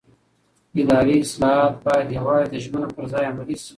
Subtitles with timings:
[0.81, 3.69] اداري اصلاحات باید یوازې د ژمنو پر ځای عملي شي